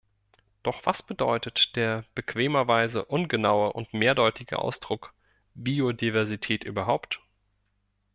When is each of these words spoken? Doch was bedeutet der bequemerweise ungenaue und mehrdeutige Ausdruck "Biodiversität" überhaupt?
Doch 0.63 0.83
was 0.87 1.03
bedeutet 1.03 1.75
der 1.75 2.05
bequemerweise 2.15 3.05
ungenaue 3.05 3.71
und 3.71 3.93
mehrdeutige 3.93 4.57
Ausdruck 4.57 5.13
"Biodiversität" 5.53 6.63
überhaupt? 6.63 7.19